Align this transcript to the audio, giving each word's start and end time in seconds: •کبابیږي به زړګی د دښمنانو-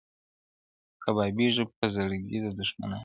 •کبابیږي 1.03 1.63
به 1.75 1.85
زړګی 1.93 2.39
د 2.43 2.47
دښمنانو- 2.57 2.97